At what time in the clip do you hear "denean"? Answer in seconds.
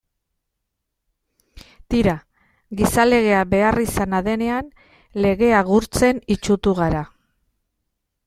4.29-4.73